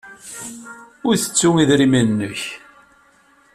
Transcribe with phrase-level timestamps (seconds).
[1.07, 2.41] Ur ttettu idrimen-nnek.